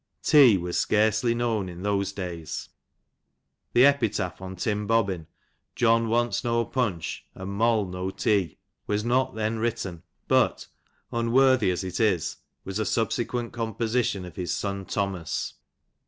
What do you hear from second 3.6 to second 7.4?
The epitaph on Tim Bobbin, John w«nt8 no panch,